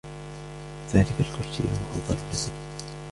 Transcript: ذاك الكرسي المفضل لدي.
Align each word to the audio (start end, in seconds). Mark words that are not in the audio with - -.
ذاك 0.93 1.05
الكرسي 1.19 1.59
المفضل 1.63 2.15
لدي. 2.15 2.51